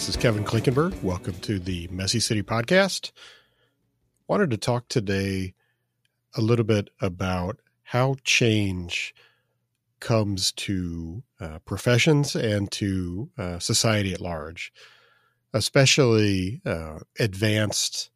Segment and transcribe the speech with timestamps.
[0.00, 1.02] this is Kevin Klinkenberg.
[1.02, 3.12] Welcome to the Messy City Podcast.
[4.28, 5.52] Wanted to talk today
[6.34, 9.14] a little bit about how change
[10.00, 14.72] comes to uh, professions and to uh, society at large,
[15.52, 18.08] especially uh, advanced,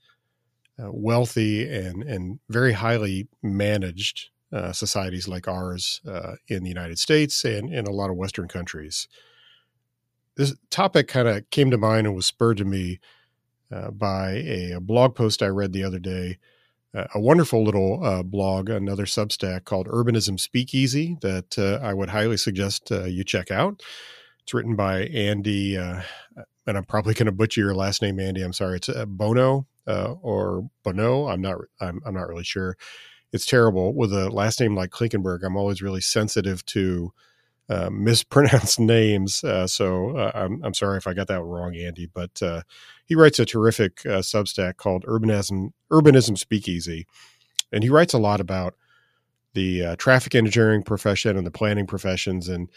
[0.83, 6.99] uh, wealthy, and, and very highly managed uh, societies like ours uh, in the United
[6.99, 9.07] States and in a lot of Western countries
[10.37, 13.01] this topic kind of came to mind and was spurred to me
[13.73, 16.39] uh, by a, a, blog post I read the other day.
[16.95, 22.11] Uh, a wonderful little uh, blog, another Substack called Urbanism Speakeasy that uh, I would
[22.11, 23.83] highly suggest uh, you check out.
[24.43, 26.03] It's written by Andy, uh,
[26.67, 28.43] and I'm probably going to butcher your last name, Andy.
[28.43, 28.77] I'm sorry.
[28.77, 31.29] It's Bono or Bono.
[31.29, 31.57] I'm not.
[31.81, 32.77] I'm, I'm not really sure.
[33.33, 35.43] It's terrible with a last name like Klinkenberg.
[35.43, 37.13] I'm always really sensitive to
[37.69, 39.43] uh, mispronounced names.
[39.43, 42.07] Uh, so uh, I'm, I'm sorry if I got that wrong, Andy.
[42.13, 42.63] But uh,
[43.07, 47.07] he writes a terrific uh, Substack called Urbanism Urbanism Speakeasy,
[47.73, 48.75] and he writes a lot about
[49.55, 52.69] the traffic engineering profession and the planning professions and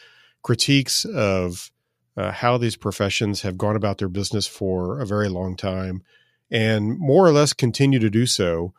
[0.44, 1.72] critiques of
[2.16, 6.04] how these professions have gone about their business for a very long time
[6.52, 8.76] and more or less continue to do so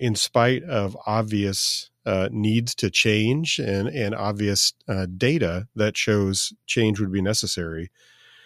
[0.00, 6.54] in spite of obvious uh, needs to change and, and obvious uh, data that shows
[6.66, 7.90] change would be necessary.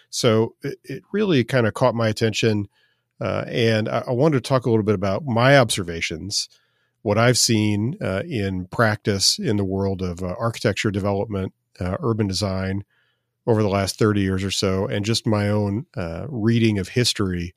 [0.09, 2.67] So it, it really kind of caught my attention.
[3.21, 6.49] Uh, and I, I, wanted to talk a little bit about my observations,
[7.03, 12.83] what I've seen uh, in practice in the world of uh, architecture development, urban design
[13.47, 15.85] over the last 30 years or so, and just my own
[16.27, 17.53] reading of history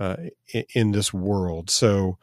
[0.00, 1.68] in, in, this world.
[1.68, 2.16] So,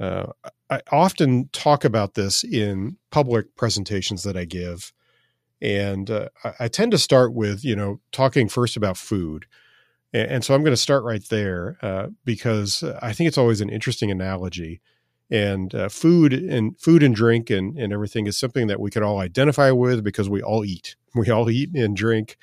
[0.00, 0.26] uh,
[0.70, 4.92] I often talk about this in public presentations that I give.
[5.62, 6.28] And uh,
[6.60, 9.46] I, tend to start with, you know, talking first about food.
[10.12, 13.70] And, so I'm going to start right there uh, because I think it's always an
[13.70, 14.80] interesting analogy.
[15.30, 19.02] And uh, food and food and drink and, and everything is something that we can
[19.02, 20.96] all identify with because we all eat.
[21.14, 22.36] We all eat and drink.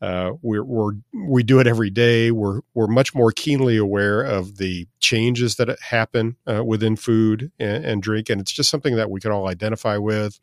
[0.00, 2.30] Uh, we're, we're, we do it every day.
[2.30, 7.84] We're we're much more keenly aware of the changes that happen uh, within food and,
[7.84, 10.38] and, drink, and it's just something that we can all identify with.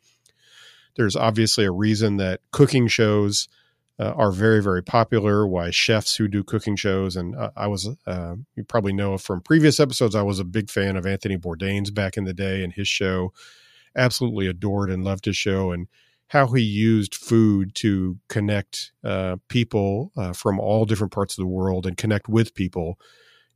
[0.96, 3.48] There's obviously a reason that cooking shows
[4.00, 5.46] uh, are very very popular.
[5.46, 9.40] Why chefs who do cooking shows, and uh, I was uh, you probably know from
[9.40, 12.72] previous episodes, I was a big fan of Anthony Bourdain's back in the day and
[12.72, 13.32] his show.
[13.94, 15.86] Absolutely adored and loved his show, and
[16.28, 21.48] how he used food to connect uh, people uh, from all different parts of the
[21.48, 22.98] world and connect with people,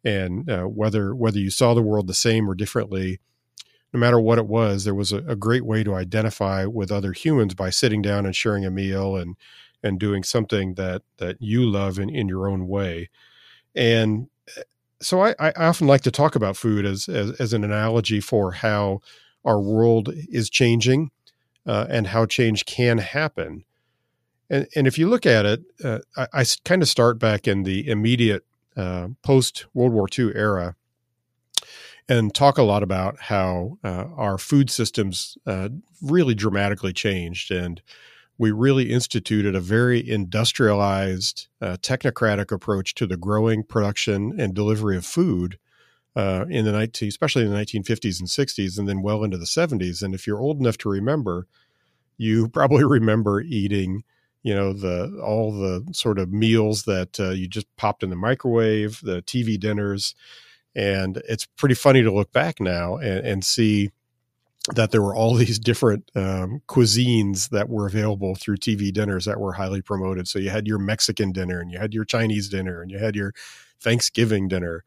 [0.04, 3.20] and uh, whether whether you saw the world the same or differently,
[3.92, 7.12] no matter what it was, there was a, a, great way to identify with other
[7.12, 9.36] humans by sitting down and sharing a meal and
[9.82, 13.08] and doing something that that you love in, in your own way,
[13.74, 14.62] and uh,
[15.00, 18.52] so I, I often like to talk about food as, as as an analogy for
[18.52, 19.00] how
[19.44, 21.10] our world is changing
[21.66, 23.64] uh, and how change can happen.
[24.50, 27.64] And, and if you look at it, uh, I, I kind of start back in
[27.64, 28.44] the immediate
[28.76, 30.76] uh, post World War II era
[32.08, 35.68] and talk a lot about how uh, our food systems uh,
[36.00, 37.50] really dramatically changed.
[37.50, 37.82] And
[38.38, 44.96] we really instituted a very industrialized, uh, technocratic approach to the growing, production, and delivery
[44.96, 45.58] of food
[46.18, 49.44] uh, in the 19, especially in the 1950s and 60s, and then well into the
[49.44, 50.02] 70s.
[50.02, 51.46] And if you're old enough to remember,
[52.16, 54.02] you probably remember eating,
[54.42, 58.16] you know, the all the sort of meals that uh, you just popped in the
[58.16, 60.16] microwave, the TV dinners,
[60.74, 63.90] and it's pretty funny to look back now and, and see
[64.74, 69.38] that there were all these different um, cuisines that were available through TV dinners that
[69.38, 70.26] were highly promoted.
[70.26, 73.14] So you had your Mexican dinner, and you had your Chinese dinner, and you had
[73.14, 73.34] your
[73.78, 74.82] Thanksgiving dinner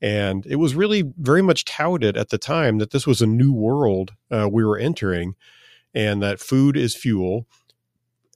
[0.00, 3.52] and it was really very much touted at the time that this was a new
[3.52, 5.34] world uh, we were entering
[5.94, 7.46] and that food is fuel.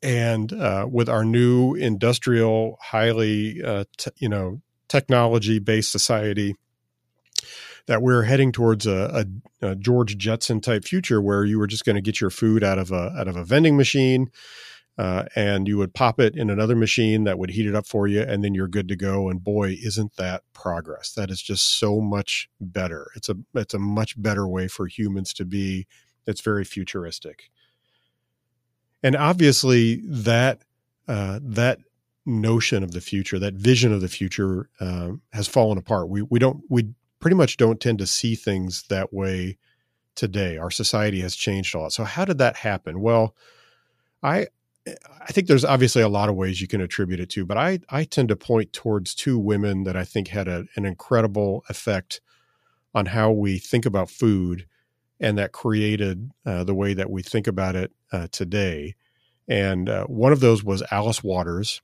[0.02, 3.84] And uh, with our new industrial, highly, uh,
[4.16, 6.56] you know, technology based society,
[7.86, 9.26] that we're heading towards a,
[9.60, 12.62] a, a, George Jetson type future where you were just going to get your food
[12.62, 14.30] out of a out of a vending machine
[14.98, 18.06] uh, and you would pop it in another machine that would heat it up for
[18.06, 19.28] you, and then you're good to go.
[19.28, 21.12] And boy, isn't that progress?
[21.12, 23.10] That is just so much better.
[23.16, 25.86] It's a it's a much better way for humans to be.
[26.26, 27.50] It's very futuristic,
[29.02, 30.62] and obviously that
[31.08, 31.78] uh, that
[32.24, 36.08] notion of the future, that vision of the future, uh, has fallen apart.
[36.10, 39.56] We we don't we pretty much don't tend to see things that way
[40.14, 40.58] today.
[40.58, 41.92] Our society has changed a lot.
[41.92, 43.00] So how did that happen?
[43.00, 43.34] Well,
[44.22, 44.48] I
[44.87, 47.81] I think there's obviously a lot of ways you can attribute it to, but I,
[47.88, 52.20] I tend to point towards two women that I think had a, an incredible effect
[52.94, 54.67] on how we think about food
[55.20, 58.96] and that created uh, the way that we think about it uh, today.
[59.49, 61.81] And uh, one of those was Alice Waters,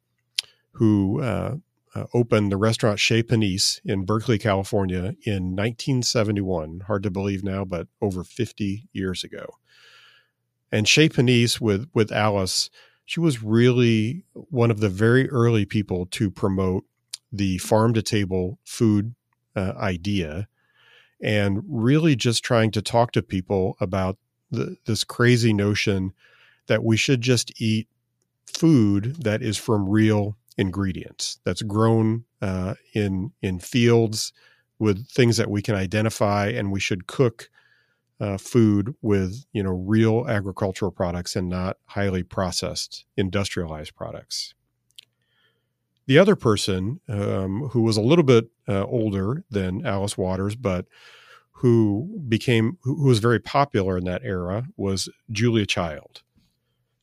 [0.73, 1.57] who uh,
[1.95, 6.81] uh, opened the restaurant Chez Panisse in Berkeley, California in 1971.
[6.87, 9.47] Hard to believe now, but over 50 years ago.
[10.71, 12.71] And Chez Panisse with, with Alice,
[13.09, 16.85] she was really one of the very early people to promote
[17.33, 19.15] the farm to table food
[19.57, 20.47] uh, idea
[21.23, 24.19] and really just trying to talk to people about
[24.51, 26.13] the, this crazy notion
[26.67, 27.89] that we should just eat
[28.45, 34.35] food that is from real ingredients that's grown uh, in in fields
[34.79, 37.49] with things that we can identify and we should cook
[38.21, 44.55] uh, food with you know real agricultural products and not highly processed industrialized products
[46.09, 50.87] the other person um, who was a little bit uh, older than Alice Waters, but
[51.53, 56.23] who became who, was very popular in that era was Julia Child,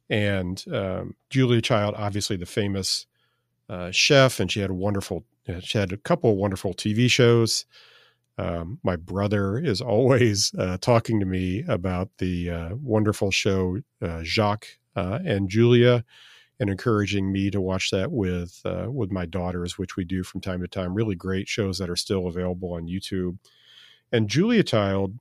[0.10, 3.06] and um, Julia Child, obviously the famous
[3.70, 5.24] uh, chef, and she had a wonderful
[5.60, 7.66] she had a couple of wonderful TV shows.
[8.38, 14.24] Um, my brother is always uh, talking to me about the uh, wonderful show uh,
[14.24, 16.04] Jacques uh, and Julia
[16.60, 20.42] and encouraging me to watch that with uh, with my daughters, which we do from
[20.42, 20.94] time to time.
[20.94, 23.38] Really great shows that are still available on YouTube.
[24.12, 25.20] And Julia Child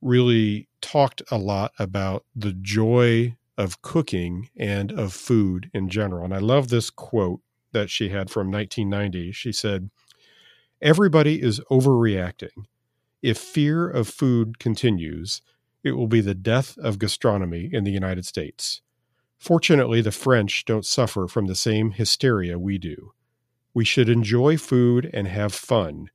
[0.00, 6.24] really talked a lot about the joy of cooking and of food in general.
[6.24, 7.40] And I love this quote
[7.72, 9.32] that she had from 1990.
[9.32, 9.90] She said,
[10.80, 12.66] "Everybody is overreacting.
[13.22, 15.42] If fear of food continues,
[15.82, 18.80] it will be the death of gastronomy in the United States."
[19.38, 23.12] Fortunately, the French don't suffer from the same hysteria we do.
[23.72, 26.10] We should enjoy food and have fun.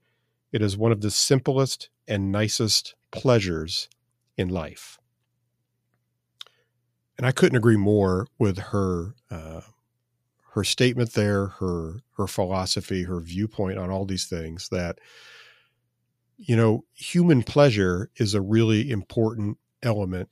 [0.51, 3.87] It is one of the simplest and nicest pleasures
[4.37, 4.99] in life.
[7.17, 9.61] And I couldn't agree more with her uh,
[10.53, 14.69] her statement there, her her philosophy, her viewpoint on all these things.
[14.69, 14.99] That
[16.37, 20.29] you know, human pleasure is a really important element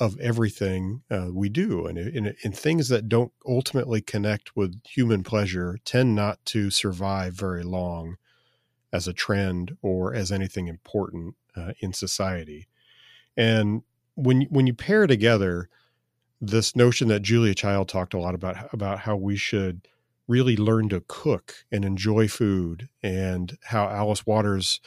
[0.00, 1.86] of everything uh, we do.
[1.86, 8.16] And, things that don't ultimately connect with human pleasure tend not to survive very long
[8.92, 12.66] as a trend or as anything important uh, in society.
[13.36, 13.82] And
[14.16, 15.68] when, when you pair together
[16.40, 19.88] this notion that Julia Child talked a lot about, about how we should
[20.26, 24.80] really learn to cook and enjoy food, and how Alice Waters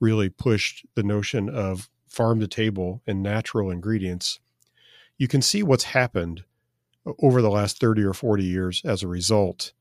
[0.00, 4.40] really pushed the notion of farm to table and natural ingredients,
[5.16, 6.42] you can see what's happened
[7.22, 9.72] over the last 30 or 40 years as a result.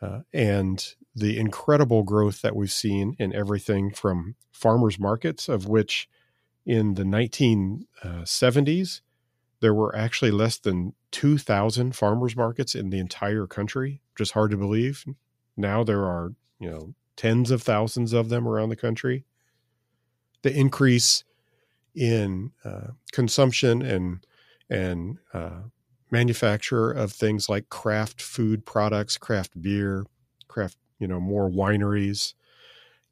[0.00, 6.08] Uh, and the incredible growth that we've seen in everything from farmers markets, of which
[6.66, 9.00] in the 1970s,
[9.64, 14.02] there were actually less than 2,000 farmers markets in the entire country.
[14.14, 15.06] Just hard to believe.
[15.56, 19.24] Now there are, you know, tens of thousands of them around the country.
[20.42, 21.24] The increase
[21.94, 24.26] in uh, consumption and
[24.68, 25.62] and uh,
[26.10, 30.04] manufacture of things like craft food products, craft beer,
[30.46, 32.34] craft you know more wineries.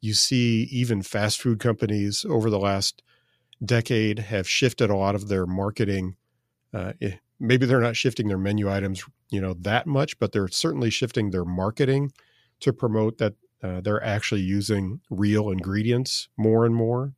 [0.01, 3.01] You see even fast food companies over the last
[3.65, 6.15] decade have shifted a lot of their marketing.
[6.73, 10.47] Uh, eh, maybe they're not shifting their menu items, you know, that much, but they're
[10.47, 12.11] certainly shifting their marketing
[12.61, 17.13] to promote that uh, they're actually using real ingredients more and more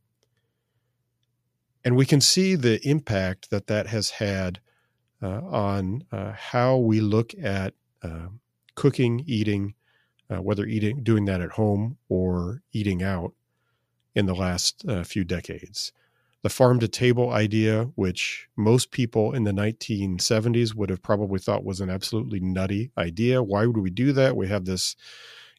[1.86, 4.60] and we can see the impact that that has had
[5.22, 8.28] uh, on uh, how we look at uh,
[8.74, 9.76] cooking, eating,
[10.30, 13.34] uh, whether eating, doing that at home or eating out
[14.16, 15.94] in the last uh, few decades.
[16.46, 21.66] The farm to table idea, which most people in the 1970s would have probably thought
[21.66, 23.42] was an absolutely nutty idea.
[23.42, 24.38] Why would we do that?
[24.38, 24.96] We have this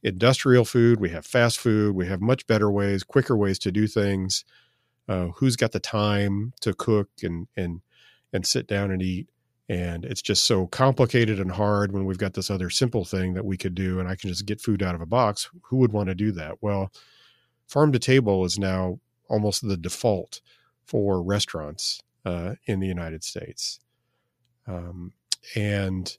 [0.04, 3.88] industrial food, we have fast food, we have much better ways, quicker ways to do
[3.88, 4.44] things.
[5.08, 7.80] Uh, who's got the time to cook and and
[8.32, 9.28] and sit down and eat?
[9.68, 13.44] And it's just so complicated and hard when we've got this other simple thing that
[13.44, 15.50] we could do and i can just get food out of a box.
[15.62, 16.62] Who would want to do that?
[16.62, 16.92] Well
[17.66, 20.40] farm to table is now almost the default
[20.86, 23.80] for restaurants uh, in the united states
[24.66, 25.12] um,
[25.54, 26.18] and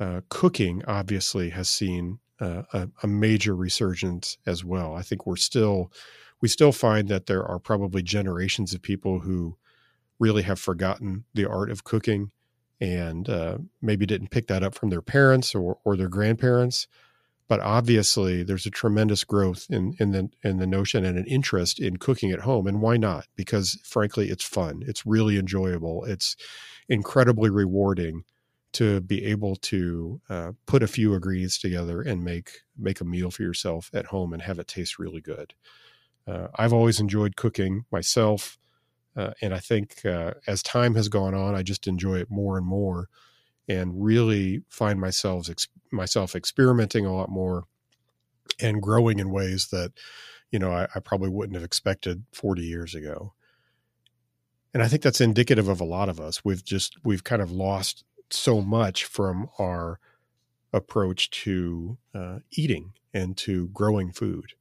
[0.00, 5.36] uh, cooking obviously has seen uh, a, a major resurgence as well i think we're
[5.36, 5.90] still
[6.40, 9.56] we still find that there are probably generations of people who
[10.18, 12.30] really have forgotten the art of cooking
[12.80, 16.86] and uh, maybe didn't pick that up from their parents or, or their grandparents.
[17.48, 21.80] But obviously, there's a tremendous growth in, in the in the notion and an interest
[21.80, 22.66] in cooking at home.
[22.66, 23.26] And why not?
[23.36, 24.82] Because frankly, it's fun.
[24.86, 26.04] It's really enjoyable.
[26.04, 26.36] It's
[26.88, 28.24] incredibly rewarding
[28.74, 33.30] to be able to uh, put a few ingredients together and make make a meal
[33.30, 35.54] for yourself at home and have it taste really good.
[36.26, 38.58] Uh, I've always enjoyed cooking myself.
[39.16, 42.56] Uh, and I think uh, as time has gone on, I just enjoy it more
[42.56, 43.08] and more,
[43.68, 47.64] and really find myself ex- myself experimenting a lot more,
[48.60, 49.92] and growing in ways that,
[50.50, 53.34] you know, I, I probably wouldn't have expected 40 years ago.
[54.74, 56.44] And I think that's indicative of a lot of us.
[56.44, 59.98] We've just we've kind of lost so much from our
[60.72, 64.52] approach to uh, eating and to growing food.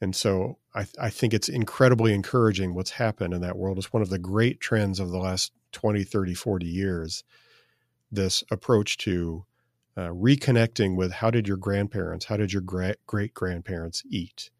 [0.00, 3.76] And so I, I, think it's incredibly encouraging what's happened in that world.
[3.76, 7.22] It's one of the great trends of the last 20, 30, 40 years.
[8.10, 9.44] This approach to
[9.96, 14.50] uh, reconnecting with how did your grandparents, how did your great grandparents eat?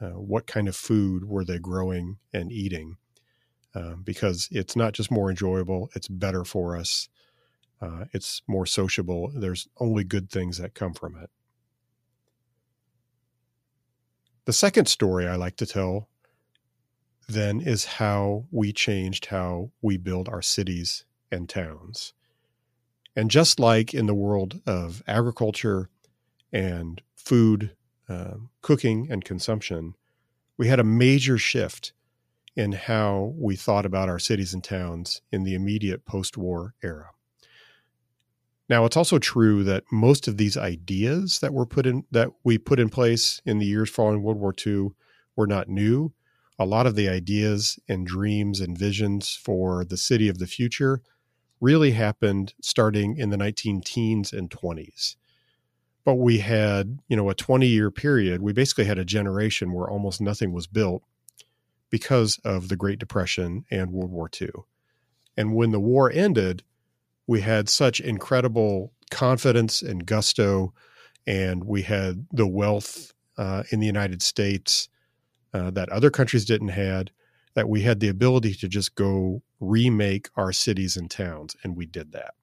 [0.00, 2.96] Uh, what kind of food were they growing and eating?
[3.74, 7.08] Uh, because it's not just more enjoyable, it's better for us.
[7.80, 9.30] Uh, it's more sociable.
[9.34, 11.30] There's only good things that come from it.
[14.44, 16.08] The second story I like to tell
[17.28, 22.12] then is how we changed how we build our cities and towns.
[23.16, 25.88] And just like in the world of agriculture
[26.52, 27.74] and food,
[28.08, 29.94] uh, cooking, and consumption,
[30.56, 31.92] we had a major shift
[32.56, 37.10] in how we thought about our cities and towns in the immediate post war era.
[38.68, 42.56] Now, it's also true that most of these ideas that were put in that we
[42.56, 44.90] put in place in the years following World War II
[45.34, 46.12] were not new.
[46.58, 51.02] A lot of the ideas and dreams and visions for the city of the future
[51.60, 55.16] really happened starting in the 19 teens and 20s.
[56.04, 58.40] But we had, you know, a 20 year period.
[58.40, 61.02] We basically had a generation where almost nothing was built
[61.90, 64.50] because of the Great Depression and World War II.
[65.36, 66.62] And when the war ended,
[67.26, 70.72] we had such incredible confidence and gusto,
[71.26, 74.88] and we had the wealth uh, in the United States
[75.52, 77.10] uh, that other countries didn't had.
[77.54, 81.86] That we had the ability to just go remake our cities and towns, and we
[81.86, 82.34] did that.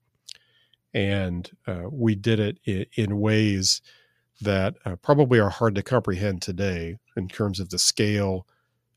[0.93, 3.81] And uh, we did it in, in ways
[4.41, 8.45] that uh, probably are hard to comprehend today in terms of the scale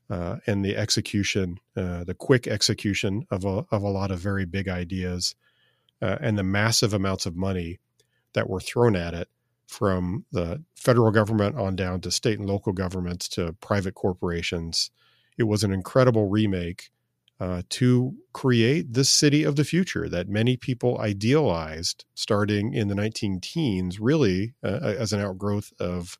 [0.09, 4.45] uh, and the execution, uh, the quick execution of a, of a lot of very
[4.45, 5.35] big ideas
[6.01, 7.79] uh, and the massive amounts of money
[8.33, 9.29] that were thrown at it
[9.67, 14.91] from the federal government on down to state and local governments to private corporations.
[15.37, 16.91] It was an incredible remake
[17.39, 22.95] uh, to create the city of the future that many people idealized starting in the
[22.95, 26.19] 19 teens, really uh, as an outgrowth of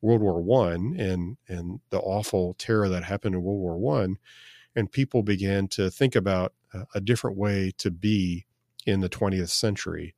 [0.00, 4.16] World War One and and the awful terror that happened in World War One,
[4.74, 6.54] and people began to think about
[6.94, 8.46] a different way to be
[8.86, 10.14] in the 20th century,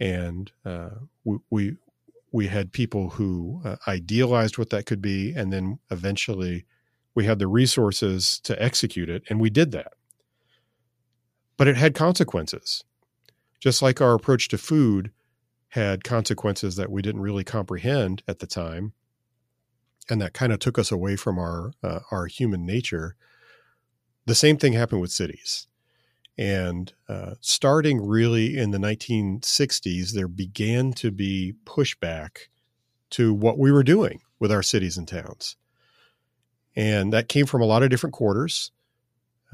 [0.00, 0.90] and uh,
[1.24, 1.76] we, we,
[2.30, 6.64] we had people who uh, idealized what that could be, and then eventually
[7.14, 9.92] we had the resources to execute it, and we did that.
[11.56, 12.84] But it had consequences,
[13.60, 15.10] just like our approach to food
[15.68, 18.92] had consequences that we didn't really comprehend at the time,
[20.08, 23.16] and that kind of took us away from our uh, our human nature.
[24.26, 25.66] The same thing happened with cities.
[26.38, 32.48] And uh, starting really in the 1960s, there began to be pushback
[33.10, 35.56] to what we were doing with our cities and towns.
[36.74, 38.72] And that came from a lot of different quarters.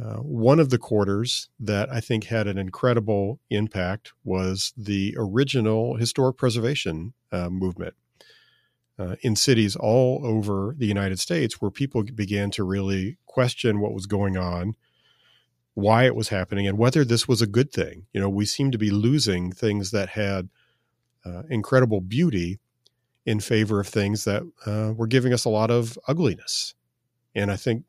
[0.03, 5.97] Uh, one of the quarters that I think had an incredible impact was the original
[5.97, 7.95] historic preservation uh, movement
[8.97, 13.93] uh, in cities all over the United States, where people began to really question what
[13.93, 14.77] was going on
[15.79, 18.07] why it was happening and whether this was a good thing.
[18.13, 20.49] You know, we seem to be losing things that had
[21.25, 22.59] uh, incredible beauty
[23.25, 26.75] in favor of things that uh, were giving us a lot of ugliness.
[27.39, 27.85] And I think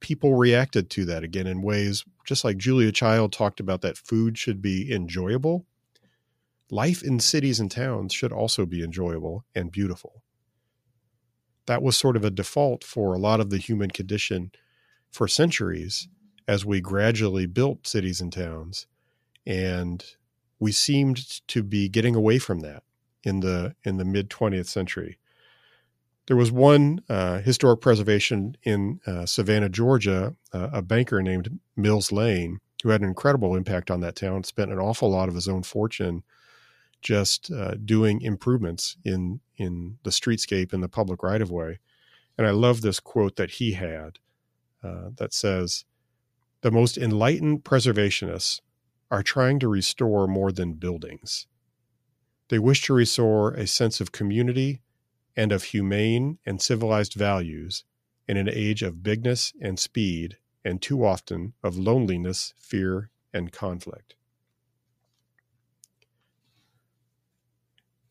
[0.00, 4.36] people reacted to that again in ways just like Julia Child talked about that food
[4.36, 5.66] should be enjoyable.
[6.68, 10.24] Life in cities and towns should also be enjoyable and beautiful.
[11.66, 14.50] That was sort of a default for a lot of the human condition
[15.10, 16.08] for centuries
[16.48, 18.88] as we gradually built cities and towns.
[19.46, 20.04] And
[20.58, 22.82] we seemed to be getting away from that
[23.22, 25.18] in the in the mid 20th century.
[26.32, 32.10] There was one uh, historic preservation in uh, Savannah, Georgia, uh, a banker named Mills
[32.10, 35.46] Lane, who had an incredible impact on that town, spent an awful lot of his
[35.46, 36.22] own fortune
[37.02, 41.80] just uh, doing improvements in in the streetscape and the public right of way.
[42.38, 44.18] And I love this quote that he had
[44.82, 45.84] uh, that says,
[46.62, 48.62] "The most enlightened preservationists
[49.10, 51.46] are trying to restore more than buildings.
[52.48, 54.80] They wish to restore a sense of community
[55.36, 57.84] and of humane and civilized values
[58.28, 64.14] in an age of bigness and speed, and too often of loneliness, fear, and conflict."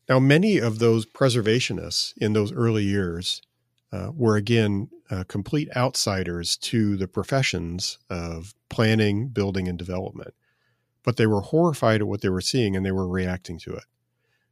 [0.08, 3.40] Now, many of those preservationists in those early years
[3.92, 10.34] uh, were again uh, complete outsiders to the professions of planning, building, and development.
[11.02, 13.84] But they were horrified at what they were seeing and they were reacting to it.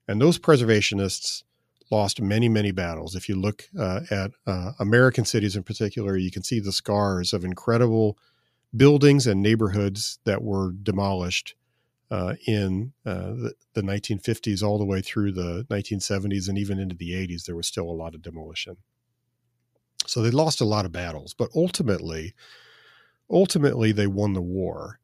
[0.07, 1.45] And those preservationists
[1.91, 3.15] lost many, many battles.
[3.15, 7.33] If you look uh, at uh, American cities in particular, you can see the scars
[7.33, 8.17] of incredible
[8.77, 11.55] buildings and neighborhoods that were demolished
[12.11, 16.97] uh, in uh, the, the, 1950s all the way through the 1970s and even into
[16.97, 18.77] the 80s, there was still a lot of demolition.
[20.07, 22.35] So they lost a lot of battles, but ultimately,
[23.31, 24.99] ultimately they won the war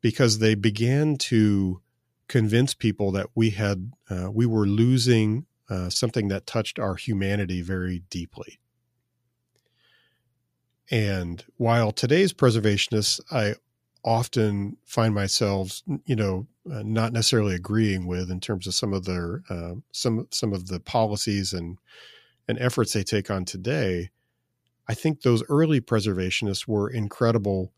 [0.00, 1.80] because they began to
[2.26, 7.62] convince people that we had uh, we were losing uh, something that touched our humanity
[7.62, 8.58] very deeply.
[10.90, 13.54] And while today's preservationists, I
[14.04, 19.04] often find myself, you know, uh, not necessarily agreeing with in terms of some of
[19.04, 21.78] their uh, some some of the policies and
[22.48, 24.10] and efforts they take on today.
[24.86, 27.72] I think those early preservationists were incredible,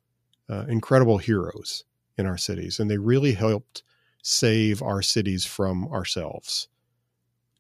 [0.49, 1.85] uh, incredible heroes
[2.19, 3.85] in our cities, and they really helped
[4.23, 6.69] save our cities from ourselves.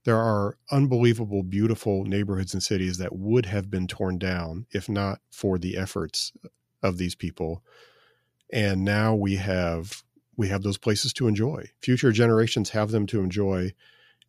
[0.06, 5.18] There are unbelievable, beautiful neighborhoods and cities that would have been torn down if not
[5.32, 6.32] for the efforts
[6.80, 7.64] of these people.
[8.52, 10.04] And now we have
[10.36, 11.70] we have those places to enjoy.
[11.82, 13.72] Future generations have them to enjoy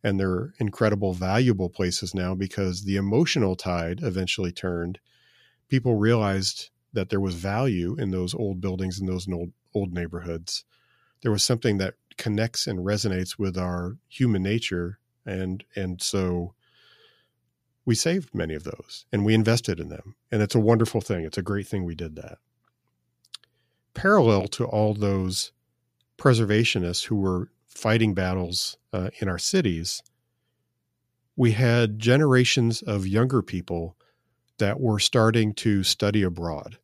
[0.02, 4.98] and they're incredible valuable places now because the emotional tide eventually turned.
[5.68, 10.64] People realized that there was value in those old buildings and those old, old neighborhoods.
[11.22, 16.54] There was something that connects and resonates with our human nature and and so
[17.84, 20.14] we saved many of those and we invested in them.
[20.30, 21.24] And it's a wonderful thing.
[21.24, 22.36] It's a great thing we did that.
[23.94, 25.52] Parallel to all those
[26.18, 30.02] preservationists who were fighting battles uh, in our cities,
[31.34, 33.96] we had generations of younger people
[34.58, 36.76] that were starting to study abroad.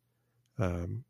[0.57, 1.04] Um,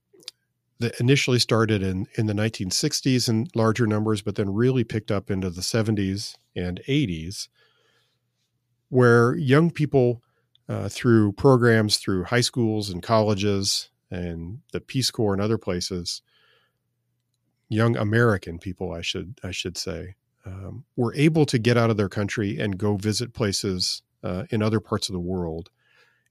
[0.80, 5.32] that initially started in, in the 1960s in larger numbers, but then really picked up
[5.32, 7.48] into the 70s and 80s,
[8.90, 10.22] where young people,
[10.68, 16.22] uh, through programs through high schools and colleges, and the Peace Corps and other places,
[17.70, 21.98] young American people, I should I should say, um, were able to get out of
[21.98, 25.70] their country and go visit places uh, in other parts of the world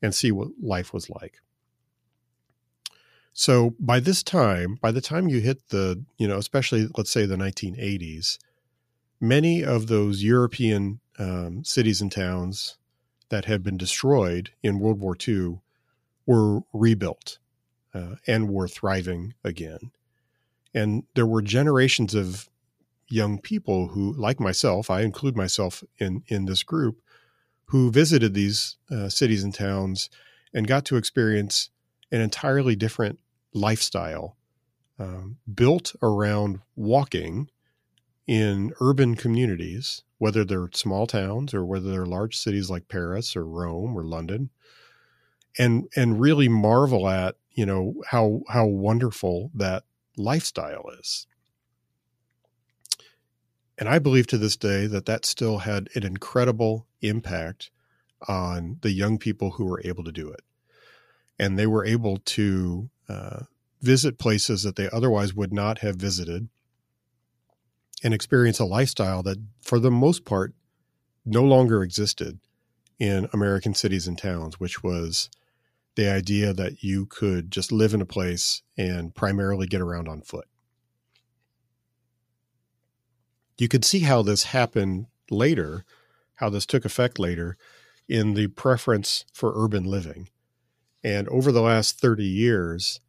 [0.02, 1.40] and see what life was like.
[3.34, 7.26] So by this time, by the time you hit the, you know, especially let's say
[7.26, 8.38] the 1980s,
[9.20, 12.78] many of those European um, cities and towns
[13.30, 15.58] that had been destroyed in World War II
[16.26, 17.38] were rebuilt
[17.92, 19.90] uh, and were thriving again.
[20.72, 22.48] And there were generations of
[23.08, 27.00] young people who, like myself, I include myself in in this group,
[27.66, 30.08] who visited these uh, cities and towns
[30.52, 31.70] and got to experience
[32.12, 33.18] an entirely different
[33.54, 34.36] lifestyle
[34.98, 37.48] um, built around walking
[38.26, 43.44] in urban communities, whether they're small towns or whether they're large cities like Paris or
[43.44, 44.50] Rome or London,
[45.58, 49.84] and and really marvel at you know how how wonderful that
[50.16, 51.26] lifestyle is.
[53.76, 57.70] And i believe to this day that that still had an incredible impact
[58.28, 60.40] on the young people who were able to do it.
[61.38, 63.40] And they were able to uh,
[63.80, 66.48] visit places that they otherwise would not have visited
[68.02, 70.54] and experience a lifestyle that for the most part
[71.24, 72.38] no longer existed
[72.98, 75.28] in american cities and towns which was
[75.96, 80.22] the idea that you could just live in a place and primarily get around on
[80.22, 80.46] foot.
[83.58, 85.84] You could see how this happened later,
[86.36, 87.56] how this took effect later
[88.08, 90.28] in the preference for urban living.
[91.04, 93.00] And over the last 30 years,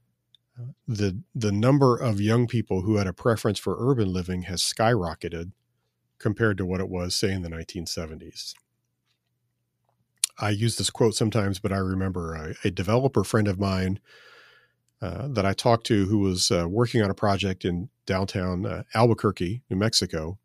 [0.87, 5.51] the the number of young people who had a preference for urban living has skyrocketed
[6.17, 8.53] compared to what it was say in the 1970s.
[10.37, 13.99] I use this quote sometimes, but I remember a, a developer friend of mine
[15.01, 18.83] uh, that I talked to who was uh, working on a project in downtown uh,
[18.93, 20.37] Albuquerque, New Mexico.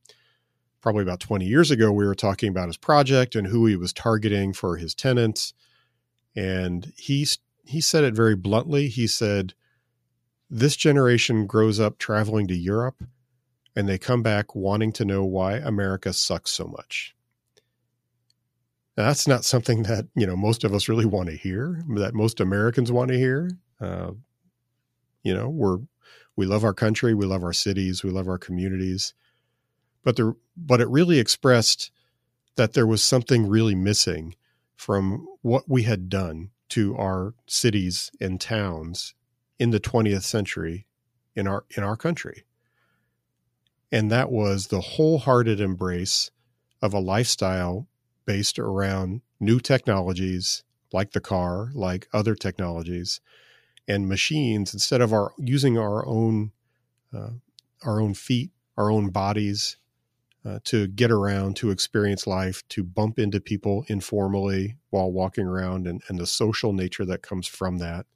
[0.81, 3.93] Probably about 20 years ago, we were talking about his project and who he was
[3.93, 5.53] targeting for his tenants.
[6.35, 7.27] And he,
[7.65, 8.89] he said it very bluntly.
[8.89, 9.55] He said,
[10.49, 13.03] This generation grows up traveling to Europe
[13.77, 17.15] and they come back wanting to know why America sucks so much.
[18.97, 21.83] Now, that's not something that you know most of us really want to hear.
[21.97, 23.51] That most Americans want to hear.
[23.81, 24.13] Uh,
[25.23, 25.79] you know, we're
[26.37, 29.15] we love our country, we love our cities, we love our communities,
[30.03, 31.91] but there, but it really expressed
[32.57, 34.35] that there was something really missing
[34.81, 39.13] from what we had done to our cities and towns
[39.59, 40.87] in the 20th century
[41.37, 42.45] in our in our country.
[43.93, 46.31] And that was the wholehearted embrace
[46.81, 47.89] of a lifestyle
[48.25, 50.65] based around new technologies
[50.95, 53.21] like the car, like other technologies,
[53.87, 56.53] and machines instead of our using our own
[57.15, 57.33] uh,
[57.83, 59.77] our own feet, our own bodies
[60.45, 65.87] uh, to get around, to experience life, to bump into people informally while walking around,
[65.87, 68.07] and, and the social nature that comes from that.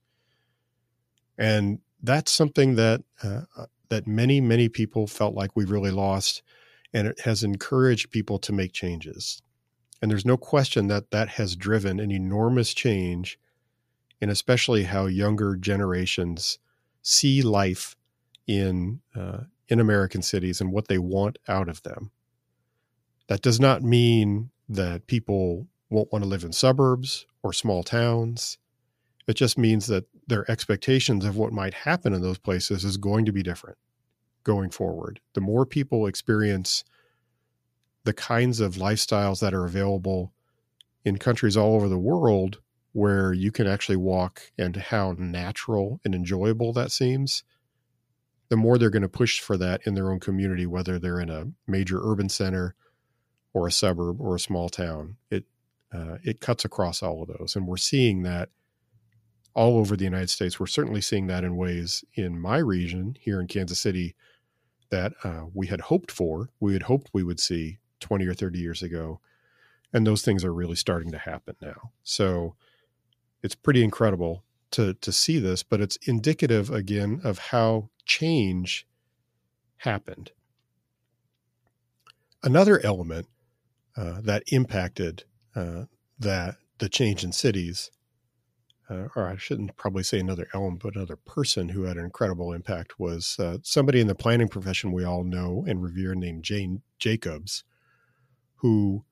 [1.37, 3.43] And that's something that uh,
[3.89, 6.43] that many, many people felt like we really lost,
[6.93, 9.43] and it has encouraged people to make changes.
[10.01, 13.39] And there's no question that that has driven an enormous change
[14.21, 16.59] and especially how younger generations
[17.03, 17.95] see life
[18.47, 22.11] in uh, in American cities and what they want out of them.
[23.29, 28.59] That does not mean that people won't want to live in suburbs or small towns.
[29.27, 33.25] It just means that their expectations of what might happen in those places is going
[33.25, 33.79] to be different
[34.43, 35.21] going forward.
[35.35, 36.85] The more people experience
[38.05, 40.33] the kinds of lifestyles that are available
[41.05, 42.61] in countries all over the world
[42.93, 47.43] where you can actually walk and how natural and enjoyable that seems,
[48.55, 51.29] the more they're going to push for that in their own community, whether they're in
[51.29, 52.77] a major urban center
[53.53, 55.17] or a suburb or a small town.
[55.29, 55.45] It
[55.93, 58.51] uh, it cuts across all of those, and we're seeing that
[59.55, 60.61] all over the United States.
[60.61, 64.15] We're certainly seeing that in ways in my region here in Kansas City
[64.91, 68.61] that uh, we had hoped for, we had hoped we would see 20 or 30
[68.61, 69.19] years ago.
[69.93, 71.91] And those things are really starting to happen now.
[72.05, 72.55] So
[73.43, 78.87] it's pretty incredible to, to see this, but it's indicative again of how change
[79.79, 80.31] happened.
[82.43, 83.27] Another element
[83.97, 85.85] uh, that impacted uh,
[86.19, 87.91] that the change in cities
[88.91, 92.53] uh, or I shouldn't probably say another element, but another person who had an incredible
[92.53, 96.83] impact was uh, somebody in the planning profession we all know and revere named Jane
[96.99, 97.65] Jacobs,
[98.57, 99.05] who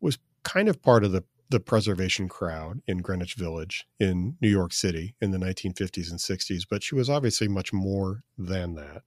[0.00, 4.72] was kind of part of the, the preservation crowd in Greenwich Village in New York
[4.72, 9.02] City in the 1950s and 60s, but she was obviously much more than that.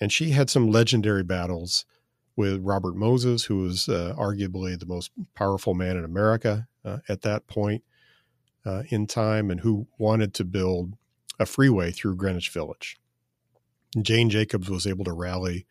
[0.00, 1.84] And she had some legendary battles
[2.36, 7.22] with Robert Moses, who was uh, arguably the most powerful man in America uh, at
[7.22, 7.84] that point
[8.64, 10.94] uh, in time and who wanted to build
[11.38, 12.98] a freeway through Greenwich Village.
[14.00, 15.66] Jane Jacobs was able to rally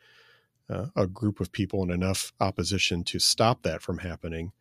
[0.69, 4.51] uh, a group of people and enough opposition to stop that from happening,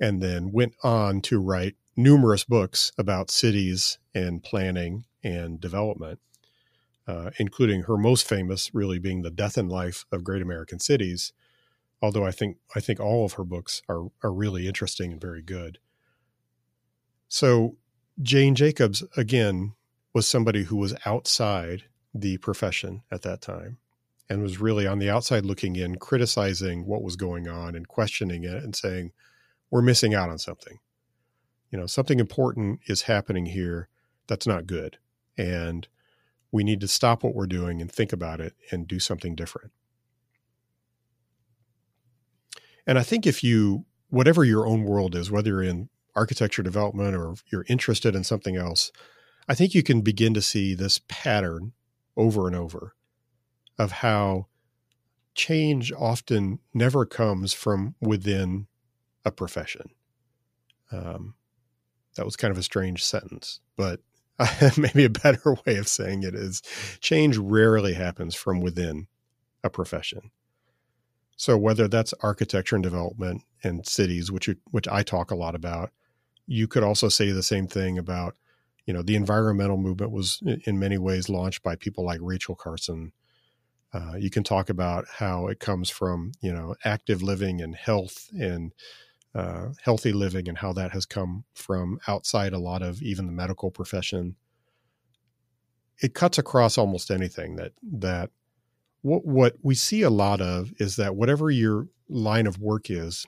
[0.00, 6.20] and then went on to write numerous books about cities and planning and development,
[7.06, 11.32] uh, including her most famous, really being "The Death and Life of Great American Cities."
[12.02, 15.42] Although I think I think all of her books are are really interesting and very
[15.42, 15.78] good.
[17.28, 17.76] So
[18.22, 19.74] Jane Jacobs, again,
[20.14, 23.78] was somebody who was outside the profession at that time
[24.28, 28.44] and was really on the outside looking in, criticizing what was going on and questioning
[28.44, 29.12] it and saying,
[29.70, 30.78] we're missing out on something.
[31.70, 33.88] You know, something important is happening here
[34.26, 34.98] that's not good.
[35.36, 35.86] And
[36.52, 39.72] we need to stop what we're doing and think about it and do something different.
[42.86, 47.14] And I think if you, whatever your own world is, whether you're in architecture development
[47.14, 48.92] or you're interested in something else,
[49.48, 51.72] I think you can begin to see this pattern
[52.16, 52.94] over and over
[53.78, 54.46] of how
[55.34, 58.66] change often never comes from within
[59.26, 59.90] a profession.
[60.90, 61.34] Um,
[62.16, 64.00] that was kind of a strange sentence, but
[64.78, 66.62] maybe a better way of saying it is
[67.00, 69.08] change rarely happens from within
[69.62, 70.30] a profession.
[71.36, 75.90] So whether that's architecture and development and cities, which which I talk a lot about,
[76.46, 78.36] you could also say the same thing about,
[78.86, 83.12] you know, the environmental movement was in many ways launched by people like Rachel Carson.
[83.92, 88.28] Uh, you can talk about how it comes from, you know, active living and health
[88.32, 88.72] and
[89.36, 93.32] uh, healthy living and how that has come from outside a lot of even the
[93.32, 94.36] medical profession.
[96.00, 98.30] it cuts across almost anything that that
[99.02, 103.26] what what we see a lot of is that whatever your line of work is,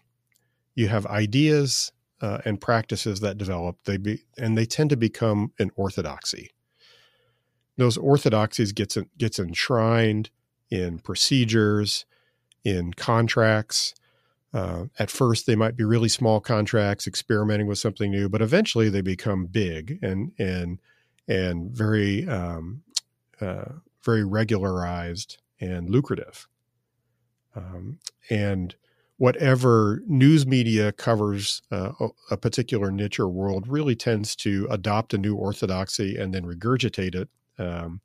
[0.75, 3.77] you have ideas uh, and practices that develop.
[3.85, 6.51] They be and they tend to become an orthodoxy.
[7.77, 10.31] Those orthodoxies gets gets enshrined
[10.71, 12.05] in procedures,
[12.65, 13.95] in contracts.
[14.55, 18.89] Uh, at first, they might be really small contracts, experimenting with something new, but eventually
[18.89, 20.81] they become big and and
[21.27, 22.83] and very um,
[23.41, 26.49] uh, very regularized and lucrative.
[27.55, 27.99] Um,
[28.31, 28.75] and
[29.19, 31.91] whatever news media covers uh,
[32.31, 37.15] a particular niche or world really tends to adopt a new orthodoxy and then regurgitate
[37.15, 37.29] it.
[37.59, 38.01] Um,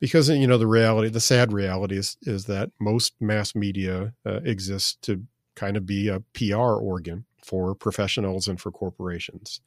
[0.00, 4.40] because you know the reality, the sad reality is is that most mass media uh,
[4.44, 9.60] exists to kind of be a PR organ for professionals and for corporations.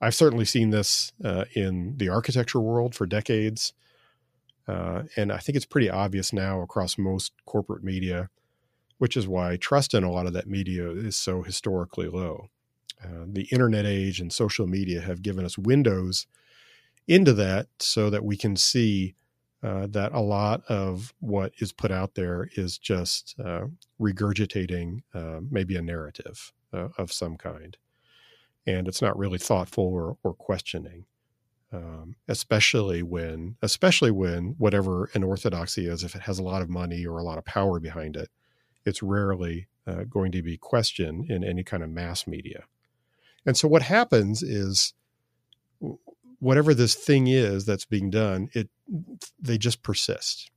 [0.00, 3.72] I've certainly seen this uh, in the architecture world for decades.
[4.68, 8.28] Uh, and I think it's pretty obvious now across most corporate media,
[8.98, 12.48] which is why trust in a lot of that media is so historically low.
[13.02, 16.26] Uh, the internet age and social media have given us windows
[17.06, 19.14] into that so that we can see
[19.66, 23.66] uh, that a lot of what is put out there is just uh,
[24.00, 27.76] regurgitating uh, maybe a narrative uh, of some kind.
[28.66, 31.04] And it's not really thoughtful or, or questioning
[31.72, 36.70] um, especially when especially when whatever an orthodoxy is, if it has a lot of
[36.70, 38.30] money or a lot of power behind it,
[38.84, 42.64] it's rarely uh, going to be questioned in any kind of mass media.
[43.44, 44.94] And so what happens is
[46.38, 48.68] whatever this thing is that's being done, it
[49.40, 50.50] they just persist.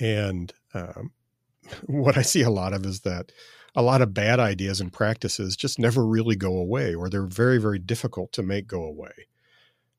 [0.00, 1.12] And um,
[1.86, 3.32] what I see a lot of is that
[3.76, 7.58] a lot of bad ideas and practices just never really go away, or they're very,
[7.58, 9.28] very difficult to make go away.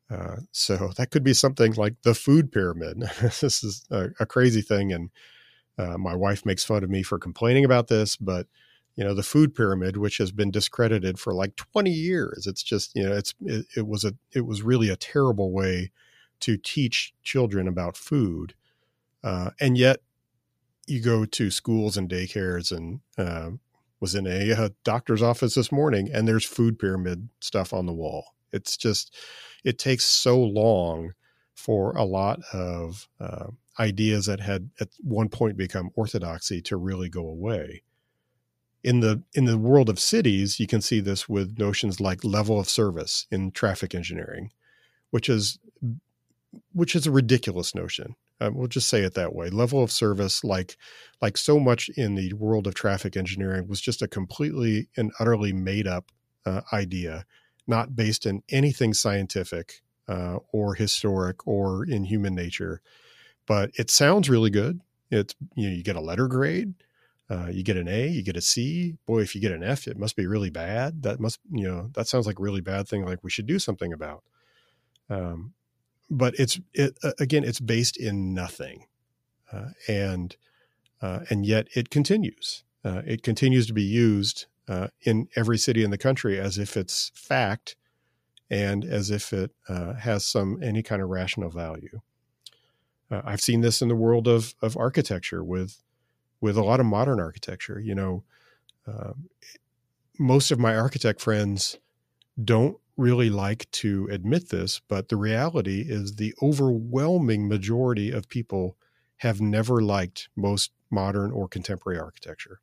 [0.10, 3.00] Uh, so that could be something like the food pyramid.
[3.42, 5.10] this is a, a, crazy thing, and
[5.78, 8.48] uh, my wife makes fun of me for complaining about this, but
[8.96, 12.96] you know the food pyramid, which has been discredited for like 20 years, it's just
[12.96, 15.92] you know it's it, it was a it was really a terrible way
[16.42, 18.54] to teach children about food,
[19.24, 20.00] uh, and yet
[20.88, 23.52] you go to schools and daycares and uh,
[24.00, 27.94] was in a, a doctor's office this morning, and there's food pyramid stuff on the
[27.94, 28.36] wall.
[28.52, 29.16] It's just
[29.64, 31.14] it takes so long
[31.56, 33.48] for a lot of uh,
[33.80, 37.82] ideas that had at one point become orthodoxy to really go away.
[38.86, 42.60] In the in the world of cities, you can see this with notions like level
[42.60, 44.52] of service in traffic engineering,
[45.10, 45.58] which is
[46.72, 48.16] which is a ridiculous notion.
[48.40, 49.50] Uh, we'll just say it that way.
[49.50, 50.78] Level of service, like
[51.22, 55.52] like so much in the world of traffic engineering, was just a completely and utterly
[55.52, 56.12] made up
[56.46, 57.26] uh, idea
[57.68, 62.82] not based in anything scientific uh, or historic or in human nature.
[63.48, 64.80] But it sounds really good.
[65.12, 66.74] It's you know you get a letter grade,
[67.30, 68.98] uh, you get an A, you get a C.
[69.06, 71.04] Boy, if you get an F, it must be really bad.
[71.04, 73.06] That must you know that sounds like a really bad thing.
[73.06, 74.24] Like we should do something about.
[75.10, 75.54] Um,
[76.10, 78.86] but it's it again, it's based in nothing,
[79.52, 80.36] uh, and
[81.02, 82.64] uh, and yet it continues.
[82.84, 86.78] Uh, it continues to be used uh, in every city in the country as if
[86.78, 87.76] it's fact
[88.52, 92.02] and as if it uh, has some any kind of rational value.
[93.10, 95.82] Uh, I've seen this in the world of of architecture with
[96.46, 97.80] with a lot of modern architecture.
[97.80, 98.24] You know,
[98.88, 99.30] um,
[100.20, 101.78] most of my architect friends
[102.42, 108.78] don't really like to admit this, but the reality is the overwhelming majority of people
[109.18, 112.60] have never liked most modern or contemporary architecture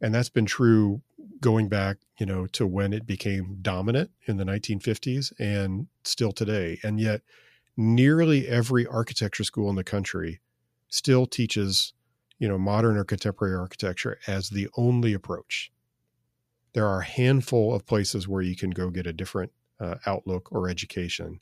[0.00, 1.00] and that's been true
[1.40, 6.78] going back you know to when it became dominant in the 1950s and still today
[6.82, 7.22] and yet
[7.76, 10.40] nearly every architecture school in the country
[10.88, 11.92] still teaches
[12.38, 15.70] you know modern or contemporary architecture as the only approach.
[16.72, 20.52] There are a handful of places where you can go get a different uh, outlook
[20.52, 21.40] or education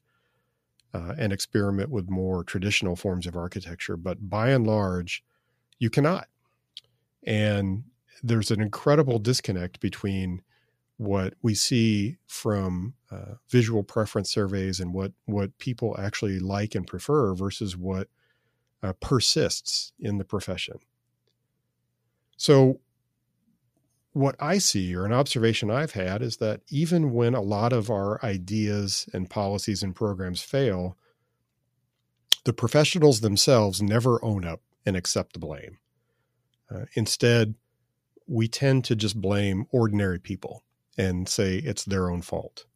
[0.92, 5.24] uh, and experiment with more traditional forms of architecture but by and large
[5.78, 6.28] you cannot.
[7.26, 7.84] And
[8.22, 10.42] there's an incredible disconnect between
[10.96, 16.86] what we see from uh, visual preference surveys and what what people actually like and
[16.86, 18.08] prefer versus what
[18.84, 20.78] uh, persists in the profession.
[22.36, 22.80] So,
[24.12, 27.90] what I see, or an observation I've had, is that even when a lot of
[27.90, 30.96] our ideas and policies and programs fail,
[32.44, 35.78] the professionals themselves never own up and accept the blame.
[36.70, 37.54] Uh, instead,
[38.28, 40.62] we tend to just blame ordinary people
[40.96, 42.66] and say it's their own fault.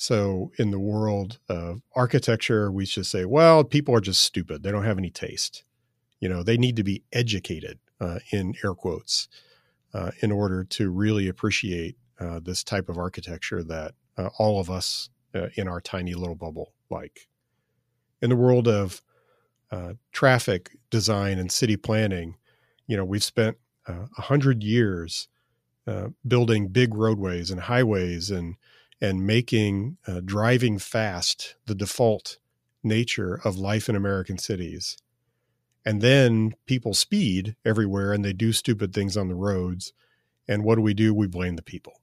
[0.00, 4.62] So, in the world of architecture, we should say, well, people are just stupid.
[4.62, 5.62] They don't have any taste.
[6.20, 9.28] You know, they need to be educated, uh, in air quotes,
[9.92, 14.70] uh, in order to really appreciate uh, this type of architecture that uh, all of
[14.70, 17.28] us uh, in our tiny little bubble like.
[18.22, 19.02] In the world of
[19.70, 22.36] uh, traffic design and city planning,
[22.86, 25.28] you know, we've spent a hundred years
[26.26, 28.54] building big roadways and highways and
[29.00, 32.38] and making uh, driving fast the default
[32.82, 34.96] nature of life in American cities.
[35.84, 39.92] And then people speed everywhere and they do stupid things on the roads.
[40.46, 41.14] And what do we do?
[41.14, 42.00] We blame the people.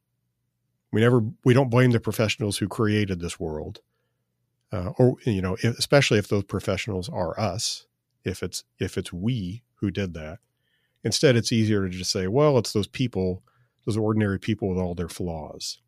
[0.91, 3.81] We never, we don't blame the professionals who created this world.
[4.71, 7.85] Uh, or, you know, especially if those professionals are us,
[8.23, 10.39] if it's, if it's we who did that.
[11.03, 13.43] Instead, it's easier to just say, well, it's those people,
[13.85, 15.79] those ordinary people with all their flaws.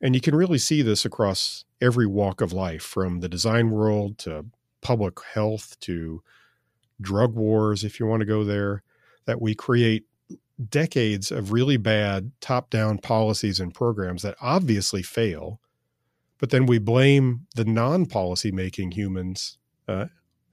[0.00, 4.18] And you can really see this across every walk of life, from the design world
[4.18, 4.46] to
[4.80, 6.22] public health to
[7.00, 8.82] drug wars, if you want to go there,
[9.24, 10.04] that we create
[10.68, 15.60] decades of really bad top down policies and programs that obviously fail.
[16.38, 20.06] But then we blame the non policy making humans uh,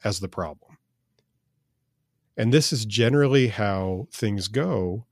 [0.03, 0.77] as the problem.
[2.37, 5.05] And this is generally how things go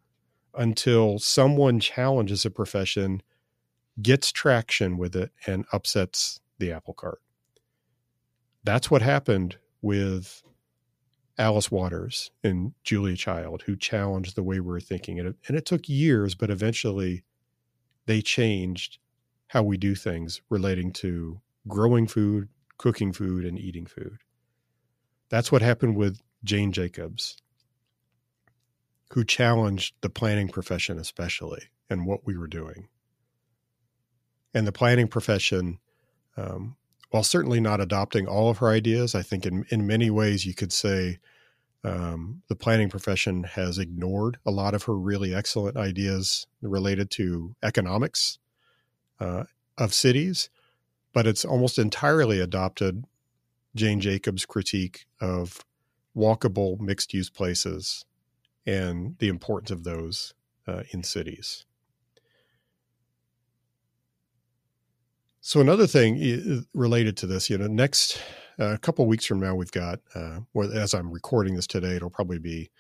[0.56, 3.22] until someone challenges a profession
[4.02, 7.22] gets traction with it and upsets the apple cart.
[8.64, 10.42] That's what happened with
[11.38, 15.20] Alice Waters and Julia Child, who challenged the way we were thinking.
[15.20, 17.24] And it, and it took years, but eventually
[18.06, 19.00] they changed
[19.48, 24.18] how we do things relating to growing food, cooking food, and eating food.
[25.30, 27.38] That's what happened with Jane Jacobs,
[29.12, 32.88] who challenged the planning profession, especially, and what we were doing
[34.54, 35.80] and the planning profession,
[36.38, 36.76] um,
[37.10, 40.54] while certainly not adopting all of her ideas, I think in, in many ways you
[40.54, 41.20] could say
[41.84, 47.56] um, the planning profession has ignored a lot of her really excellent ideas related to
[47.62, 48.40] economics
[49.20, 49.44] uh,
[49.78, 50.50] of cities,
[51.14, 53.06] but it's almost entirely adopted
[53.76, 55.60] Jane Jacobs' critique of
[56.16, 58.06] walkable mixed use places
[58.66, 60.34] and the importance of those
[60.68, 61.66] uh, in cities.
[65.46, 68.18] So another thing related to this, you know, next
[68.58, 70.40] uh, a couple weeks from now, we've got, uh,
[70.74, 72.72] as I'm recording this today, it'll probably be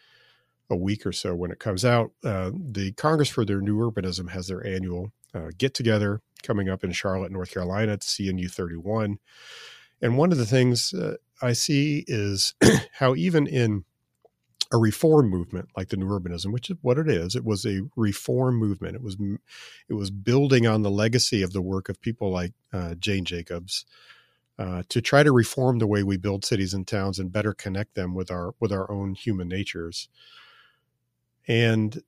[0.69, 2.11] a week or so when it comes out.
[2.23, 6.85] Uh, the Congress for their New Urbanism has their annual uh, get together coming up
[6.85, 9.17] in Charlotte, North Carolina at CNU 31.
[10.01, 12.53] And one of the things uh, I see is
[12.93, 13.83] how even in
[14.73, 17.35] a reform movement like the new urbanism, which is what it is.
[17.35, 18.95] It was a reform movement.
[18.95, 19.15] It was
[19.87, 23.85] it was building on the legacy of the work of people like uh, Jane Jacobs
[24.57, 27.93] uh, to try to reform the way we build cities and towns and better connect
[27.93, 30.09] them with our with our own human natures.
[31.47, 32.01] And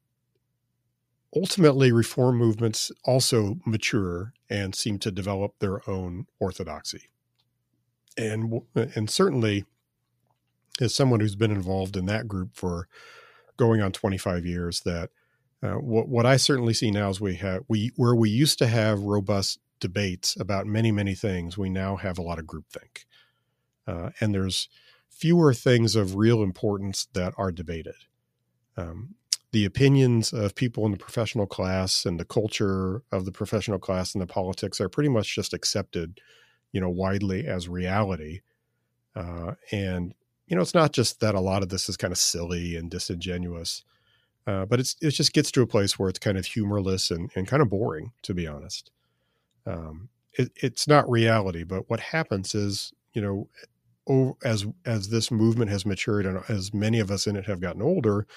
[1.35, 7.09] ultimately, reform movements also mature and seem to develop their own orthodoxy.
[8.17, 9.65] And and certainly
[10.81, 12.87] as someone who's been involved in that group for
[13.57, 15.09] going on 25 years that
[15.63, 18.67] uh, what, what I certainly see now is we have we where we used to
[18.67, 23.05] have robust debates about many many things, we now have a lot of groupthink,
[23.87, 24.69] uh, and there's
[25.09, 27.95] fewer things of real importance that are debated.
[28.77, 29.15] Um,
[29.53, 34.13] the opinions of people in the professional class and the culture of the professional class
[34.13, 36.19] and the politics are pretty much just accepted,
[36.73, 38.41] you know, widely as reality,
[39.15, 40.13] uh, and
[40.47, 42.89] you know, it's not just that a lot of this is kind of silly and
[42.89, 43.83] disingenuous,
[44.47, 47.31] uh, but it's it just gets to a place where it's kind of humorless and,
[47.35, 48.91] and kind of boring, to be honest.
[49.65, 55.71] Um, it, it's not reality, but what happens is, you know, as as this movement
[55.71, 58.27] has matured and as many of us in it have gotten older,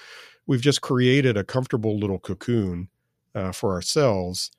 [0.47, 2.89] we've just created a comfortable little cocoon
[3.35, 4.49] uh, for ourselves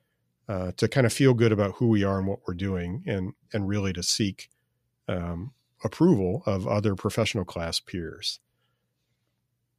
[0.47, 3.33] uh, to kind of feel good about who we are and what we're doing, and
[3.51, 4.49] and really to seek
[5.09, 5.51] um,
[5.83, 8.39] approval of other professional class peers.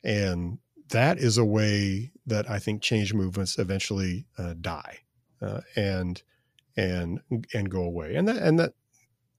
[0.05, 4.99] And that is a way that I think change movements eventually uh, die
[5.41, 6.23] uh, and
[6.77, 7.21] and
[7.53, 8.15] and go away.
[8.15, 8.75] And that and that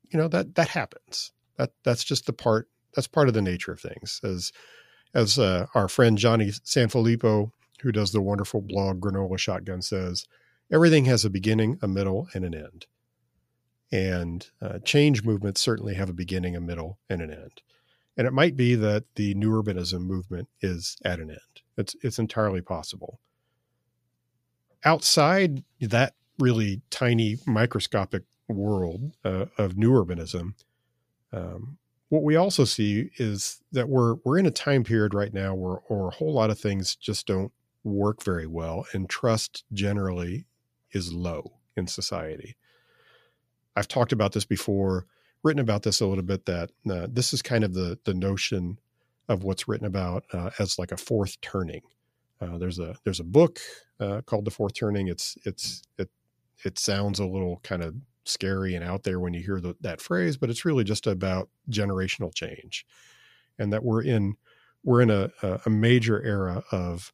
[0.09, 1.31] you know that that happens.
[1.57, 2.69] That that's just the part.
[2.95, 4.21] That's part of the nature of things.
[4.23, 4.51] As
[5.13, 7.51] as uh, our friend Johnny Sanfilippo,
[7.81, 10.25] who does the wonderful blog Granola Shotgun, says,
[10.71, 12.87] everything has a beginning, a middle, and an end.
[13.93, 17.61] And uh, change movements certainly have a beginning, a middle, and an end.
[18.17, 21.61] And it might be that the new urbanism movement is at an end.
[21.77, 23.19] It's it's entirely possible.
[24.83, 30.55] Outside that really tiny microscopic world uh, of new urbanism,
[31.31, 31.77] um,
[32.09, 35.77] what we also see is that we're we're in a time period right now where
[35.87, 37.51] or a whole lot of things just don't
[37.83, 40.47] work very well, and trust generally
[40.93, 42.55] is low in society.
[43.75, 45.05] I've talked about this before,
[45.43, 46.45] written about this a little bit.
[46.45, 48.79] That uh, this is kind of the the notion
[49.29, 51.81] of what's written about uh, as like a fourth turning.
[52.41, 53.59] Uh, there's a there's a book
[53.99, 55.07] uh, called The Fourth Turning.
[55.07, 56.09] It's it's it
[56.65, 57.95] it sounds a little kind of
[58.25, 61.49] scary and out there when you hear the, that phrase, but it's really just about
[61.69, 62.85] generational change,
[63.57, 64.35] and that we're in
[64.83, 65.31] we're in a
[65.65, 67.13] a major era of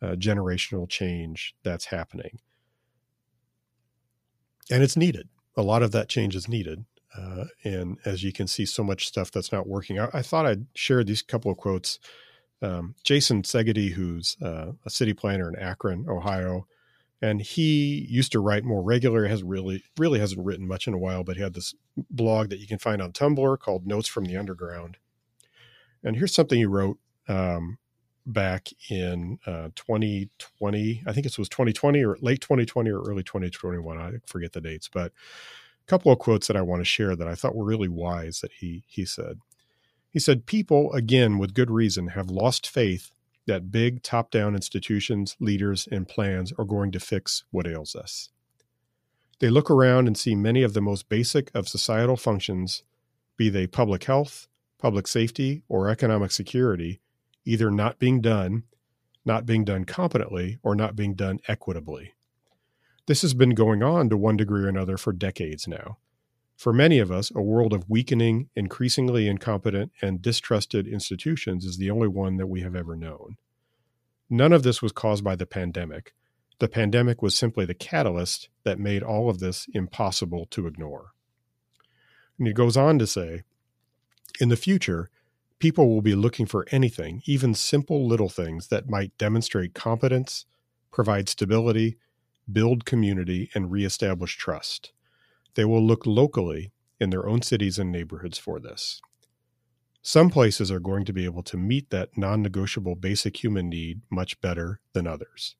[0.00, 2.38] uh, generational change that's happening,
[4.70, 5.28] and it's needed.
[5.56, 6.84] A lot of that change is needed.
[7.16, 9.98] Uh, and as you can see, so much stuff that's not working.
[9.98, 11.98] I, I thought I'd share these couple of quotes.
[12.62, 16.66] Um, Jason Segedy, who's uh, a city planner in Akron, Ohio,
[17.20, 19.26] and he used to write more regular.
[19.26, 21.74] Has really really hasn't written much in a while, but he had this
[22.10, 24.96] blog that you can find on Tumblr called Notes from the Underground.
[26.04, 26.98] And here's something he wrote
[27.28, 27.78] um,
[28.26, 31.02] back in uh, 2020.
[31.06, 33.98] I think it was 2020 or late 2020 or early 2021.
[33.98, 37.28] I forget the dates, but a couple of quotes that I want to share that
[37.28, 39.38] I thought were really wise that he he said.
[40.10, 43.12] He said, People, again, with good reason, have lost faith
[43.46, 48.28] that big top down institutions, leaders, and plans are going to fix what ails us.
[49.40, 52.84] They look around and see many of the most basic of societal functions,
[53.36, 54.46] be they public health,
[54.78, 57.00] public safety, or economic security,
[57.44, 58.64] either not being done,
[59.24, 62.14] not being done competently, or not being done equitably.
[63.06, 65.98] This has been going on to one degree or another for decades now.
[66.56, 71.90] For many of us, a world of weakening, increasingly incompetent, and distrusted institutions is the
[71.90, 73.36] only one that we have ever known.
[74.30, 76.14] None of this was caused by the pandemic.
[76.60, 81.10] The pandemic was simply the catalyst that made all of this impossible to ignore.
[82.38, 83.42] And he goes on to say
[84.40, 85.10] In the future,
[85.62, 90.44] people will be looking for anything, even simple little things that might demonstrate competence,
[90.90, 91.96] provide stability,
[92.50, 94.92] build community, and reestablish trust.
[95.54, 99.00] They will look locally in their own cities and neighborhoods for this.
[100.02, 104.00] Some places are going to be able to meet that non negotiable basic human need
[104.10, 105.54] much better than others.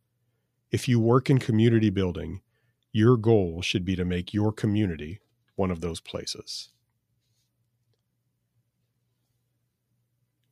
[0.73, 2.41] If you work in community building,
[2.91, 5.21] your goal should be to make your community
[5.55, 6.71] one of those places.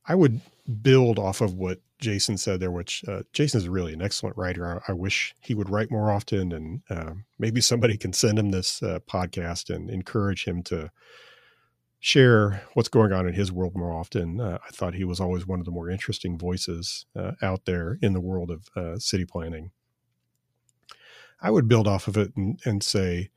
[0.07, 0.41] I would
[0.81, 4.81] build off of what Jason said there, which uh, Jason is really an excellent writer.
[4.87, 8.49] I, I, wish he would write more often, and uh, maybe somebody can send him
[8.49, 10.91] this uh, podcast and encourage him to
[11.99, 14.41] share what's going on in his world more often.
[14.41, 17.99] Uh, I thought he was always one of the more interesting voices uh, out there
[18.01, 19.69] in the world of uh, city planning.
[21.39, 23.29] I would build off of it and, and say,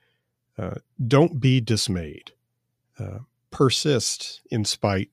[1.07, 2.33] don't be dismayed.
[3.51, 5.11] persist in spite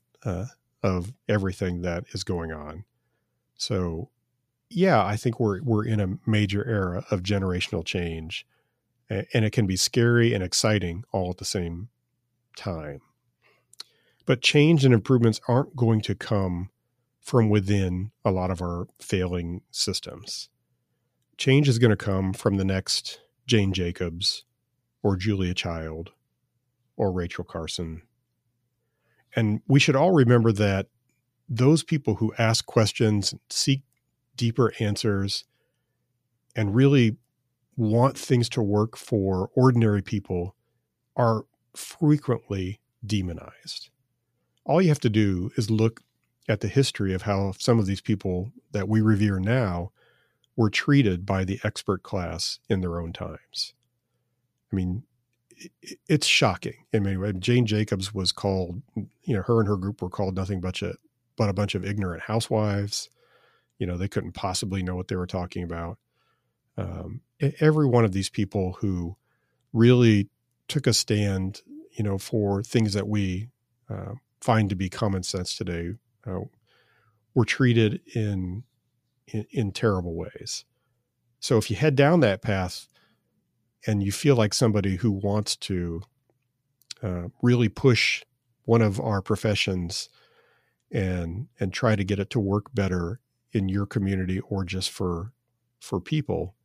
[0.83, 2.85] of everything that is going on.
[3.55, 4.09] So,
[4.69, 8.45] yeah, I think we're we're in a major era of generational change,
[9.09, 11.89] and it can be scary and exciting all at the same
[12.55, 13.01] time.
[14.25, 16.69] But change and improvements aren't going to come
[17.19, 20.49] from within a lot of our failing systems.
[21.37, 24.43] Change is going to come from the next Jane Jacobs
[25.03, 26.11] or Julia Child
[26.97, 28.03] or Rachel Carson
[29.35, 30.87] and we should all remember that
[31.47, 33.81] those people who ask questions, seek
[34.35, 35.43] deeper answers,
[36.55, 37.17] and really
[37.75, 40.55] want things to work for ordinary people
[41.15, 43.89] are frequently demonized.
[44.65, 46.01] All you have to do is look
[46.47, 49.91] at the history of how some of these people that we revere now
[50.55, 53.73] were treated by the expert class in their own times.
[54.71, 55.03] I mean,
[56.07, 56.85] it's shocking.
[56.93, 57.35] in many ways.
[57.39, 60.95] Jane Jacobs was called, you know, her and her group were called nothing but a,
[61.37, 63.09] but a bunch of ignorant housewives.
[63.77, 65.97] You know, they couldn't possibly know what they were talking about.
[66.77, 67.21] Um,
[67.59, 69.15] every one of these people who
[69.73, 70.29] really
[70.67, 71.61] took a stand,
[71.97, 73.49] you know, for things that we
[73.89, 75.93] uh, find to be common sense today,
[76.25, 76.41] uh,
[77.33, 78.63] were treated in,
[79.27, 80.65] in in terrible ways.
[81.39, 82.87] So if you head down that path,
[83.85, 86.01] and you feel like somebody who wants to
[87.01, 88.23] uh, really push
[88.65, 90.09] one of our professions
[90.91, 93.19] and and try to get it to work better
[93.53, 95.31] in your community or just for
[95.79, 96.55] for people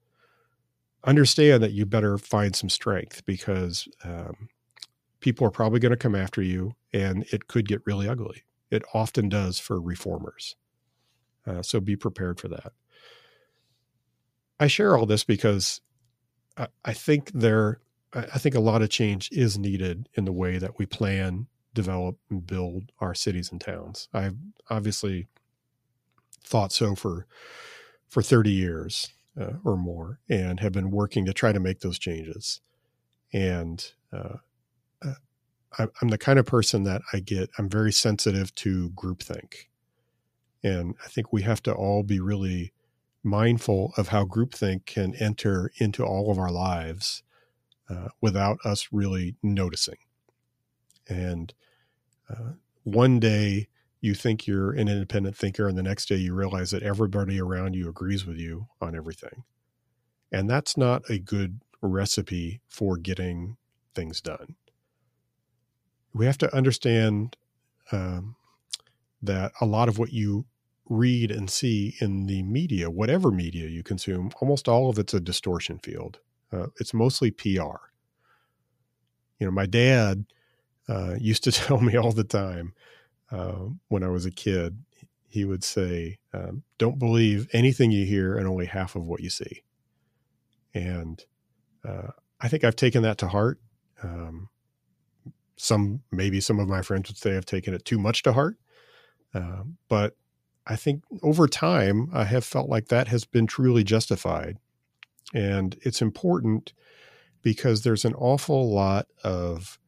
[1.05, 4.49] understand that you better find some strength because um,
[5.21, 8.43] people are probably going to come after you and it could get really ugly.
[8.71, 10.57] It often does for reformers.
[11.47, 12.73] Uh, so be prepared for that.
[14.59, 15.81] I share all this because
[16.85, 17.81] I think there
[18.15, 22.17] I think a lot of change is needed in the way that we plan, develop,
[22.31, 24.09] and build our cities and towns.
[24.15, 24.37] I've
[24.71, 25.27] obviously
[26.43, 27.27] thought so for
[28.09, 31.99] for 30 years uh, or more, and have been working to try to make those
[31.99, 32.61] changes.
[33.33, 34.37] And uh,
[35.03, 35.15] uh
[36.01, 37.51] I'm the kind of person that I get.
[37.59, 39.67] I'm very sensitive to groupthink,
[40.63, 42.73] and I think we have to all be really
[43.27, 47.23] mindful of how groupthink can enter into all of our lives
[47.91, 49.99] uh, without us really noticing.
[51.09, 51.53] And
[52.31, 52.53] uh,
[52.85, 53.69] one day
[54.01, 57.75] you think you're an independent thinker, and the next day you realize that everybody around
[57.75, 59.45] you agrees with you on everything.
[60.33, 63.57] And that's not a good recipe for getting
[63.95, 64.57] things done.
[66.13, 67.37] We have to understand
[67.93, 68.37] um,
[69.23, 70.47] that a lot of what you
[70.89, 75.21] read and see in the media, whatever media you consume, almost all of it's a
[75.21, 76.19] distortion field.
[76.53, 77.91] Uh, it's mostly PR.
[79.39, 80.27] You know, my dad
[80.89, 82.75] uh, used to tell me all the time
[83.31, 84.83] uh, when I was a kid,
[85.29, 89.31] he would say, um, Don't believe anything you hear and only half of what you
[89.31, 89.63] see.
[90.73, 91.25] And
[91.87, 92.09] uh,
[92.41, 93.59] I think I've taken that to heart.
[94.03, 94.49] Um,
[95.57, 98.57] some, maybe some of my friends would say I've taken it too much to heart.
[99.35, 100.17] Uh, but
[100.67, 104.59] I think over time, I have felt like that has been truly justified.
[105.33, 106.73] And it's important
[107.43, 109.79] because there's an awful lot of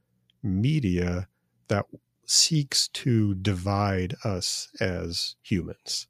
[0.42, 1.26] media
[1.68, 1.86] that
[2.24, 6.06] seeks to divide us as humans,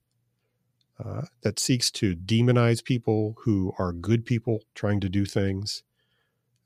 [1.02, 5.82] uh, that seeks to demonize people who are good people trying to do things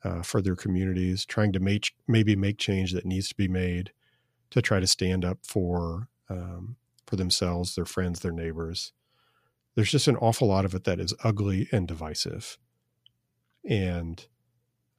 [0.03, 3.93] uh, for their communities, trying to make, maybe make change that needs to be made
[4.51, 6.77] to try to stand up for um,
[7.07, 8.93] for themselves, their friends, their neighbors.
[9.75, 12.59] There's just an awful lot of it that is ugly and divisive.
[13.69, 14.27] And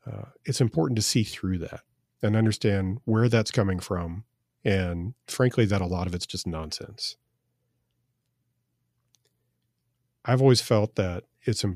[0.05, 1.81] uh, it's important to see through that
[2.21, 4.23] and understand where that's coming from.
[4.65, 7.17] And frankly, that a lot of it's just nonsense.
[10.25, 11.75] I've always felt that it's a,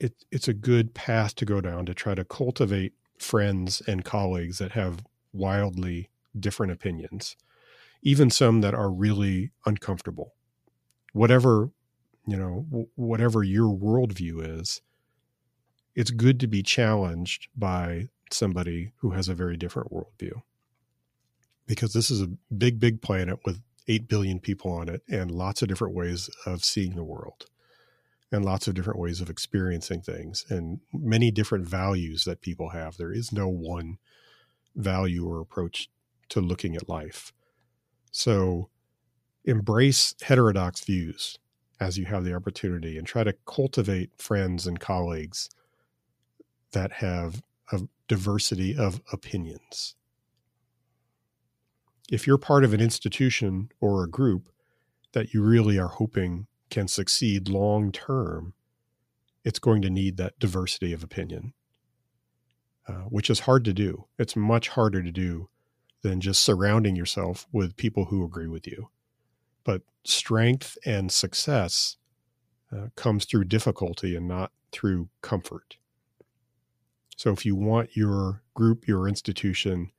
[0.00, 4.58] it, it's a good path to go down to try to cultivate friends and colleagues
[4.58, 7.36] that have wildly different opinions
[8.04, 10.34] even some that are really uncomfortable.
[11.12, 11.70] Whatever,
[12.26, 14.82] you know, whatever your worldview is,
[15.94, 20.42] it's good to be challenged by somebody who has a very different worldview.
[21.66, 25.62] Because this is a big, big planet with 8 billion people on it and lots
[25.62, 27.46] of different ways of seeing the world
[28.30, 32.96] and lots of different ways of experiencing things and many different values that people have.
[32.96, 33.98] There is no one
[34.74, 35.88] value or approach
[36.30, 37.32] to looking at life.
[38.14, 38.68] So
[39.44, 41.36] embrace heterodox views
[41.80, 45.50] as you have the opportunity and try to cultivate friends and colleagues
[46.70, 47.42] that have
[47.72, 49.96] a diversity of opinions.
[52.08, 54.48] If you're part of an institution or a group
[55.10, 58.54] that you really are hoping can succeed long term,
[59.44, 61.52] it's going to need that diversity of opinion,
[62.86, 64.04] uh, which is hard to do.
[64.20, 65.48] It's much harder to do
[66.04, 68.90] than just surrounding yourself with people who agree with you.
[69.64, 71.96] But strength and success
[72.70, 75.78] uh, comes through difficulty and not through comfort.
[77.16, 79.92] So if you want your group, your institution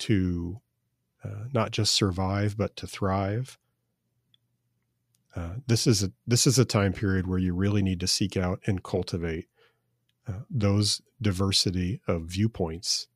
[0.00, 0.60] to
[1.24, 3.58] uh, not just survive but to thrive,
[5.34, 8.36] uh, this is a this is a time period where you really need to seek
[8.36, 9.46] out and cultivate
[10.28, 13.06] uh, those diversity of viewpoints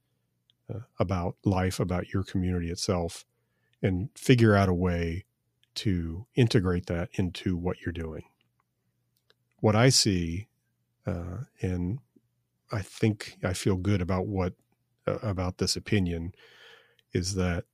[0.99, 3.25] about life, about your community itself,
[3.83, 5.25] and figure out a way
[5.75, 8.23] to integrate that into what you're doing.
[9.61, 10.49] What I see,
[11.07, 11.99] uh, and
[12.73, 14.55] I think I feel good about what
[15.07, 16.33] uh, about this opinion,
[17.12, 17.65] is that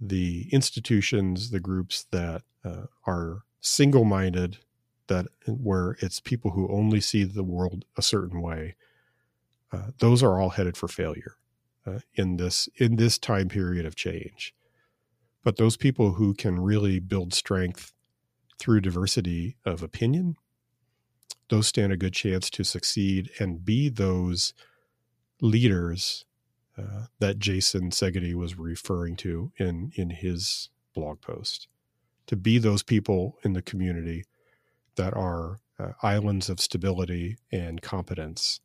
[0.00, 4.58] the institutions, the groups that uh, are single-minded,
[5.08, 8.76] that where it's people who only see the world a certain way,
[9.72, 11.36] uh, those are all headed for failure
[11.88, 14.54] uh, in this in this time period of change.
[15.44, 17.92] But those people who can really build strength
[18.58, 20.36] through diversity of opinion,
[21.48, 24.52] those stand a good chance to succeed and be those
[25.40, 26.24] leaders
[26.76, 31.68] uh, that Jason Segedy was referring to in in his blog post.
[32.26, 34.24] To be those people in the community
[34.96, 38.60] that are uh, islands of stability and competence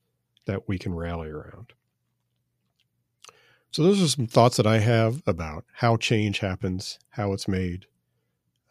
[0.45, 1.73] that we can rally around.
[3.73, 7.87] So those are some thoughts that I have about how change happens, how it's made,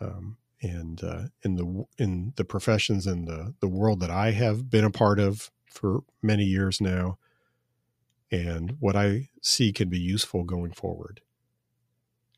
[0.00, 4.70] um, and uh, in the in the professions and the the world that I have
[4.70, 7.18] been a part of for many years now,
[8.30, 11.20] and what I see can be useful going forward.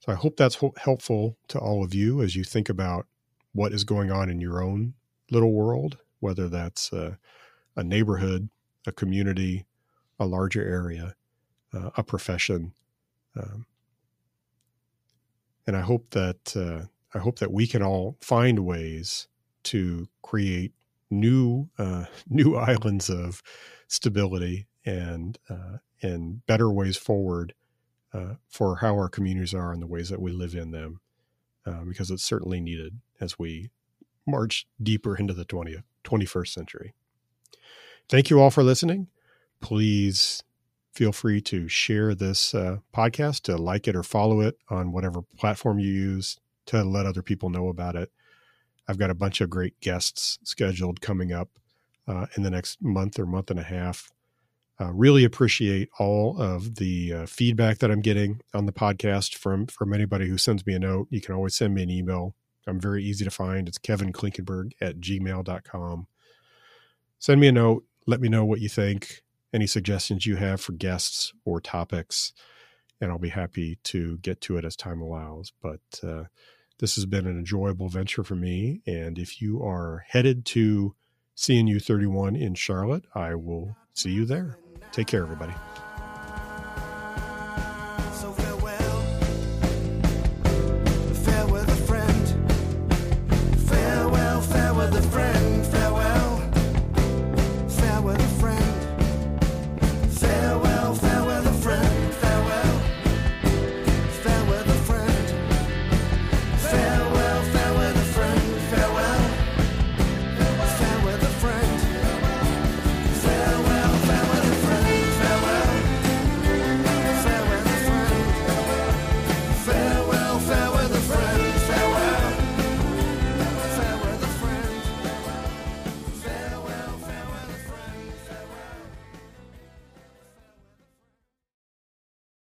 [0.00, 3.06] So I hope that's helpful to all of you as you think about
[3.52, 4.94] what is going on in your own
[5.30, 7.18] little world, whether that's a,
[7.76, 8.48] a neighborhood,
[8.86, 9.66] a community,
[10.18, 11.14] a larger area,
[11.74, 12.72] uh, a profession.
[13.36, 13.66] Um,
[15.66, 19.28] and I hope that uh, I hope that we can all find ways
[19.64, 20.72] to create
[21.10, 23.42] new uh, new islands of
[23.88, 27.54] stability and uh, and better ways forward
[28.12, 31.00] uh, for how our communities are and the ways that we live in them,
[31.66, 33.70] uh, because it's certainly needed as we
[34.26, 36.94] march deeper into the 20th, 21st century.
[38.08, 39.08] Thank you all for listening.
[39.60, 40.42] Please
[40.94, 45.22] feel free to share this uh, podcast, to like it or follow it on whatever
[45.36, 48.10] platform you use to let other people know about it.
[48.86, 51.48] I've got a bunch of great guests scheduled coming up
[52.06, 54.10] uh, in the next month or month and a half.
[54.80, 59.66] Uh, really appreciate all of the uh, feedback that I'm getting on the podcast from
[59.66, 61.06] from anybody who sends me a note.
[61.10, 62.34] You can always send me an email.
[62.66, 63.68] I'm very easy to find.
[63.68, 66.06] It's Kevin Klinkenberg at gmail.com.
[67.18, 67.84] Send me a note.
[68.06, 69.22] Let me know what you think,
[69.54, 72.32] any suggestions you have for guests or topics,
[73.00, 75.52] and I'll be happy to get to it as time allows.
[75.62, 76.24] But uh,
[76.80, 78.82] this has been an enjoyable venture for me.
[78.86, 80.94] And if you are headed to
[81.36, 84.58] CNU 31 in Charlotte, I will see you there.
[84.92, 85.54] Take care, everybody.